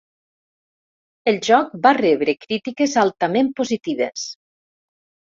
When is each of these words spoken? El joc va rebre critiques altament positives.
El 1.31 1.35
joc 1.47 1.75
va 1.83 1.91
rebre 1.97 2.33
critiques 2.45 2.95
altament 3.01 3.51
positives. 3.61 4.23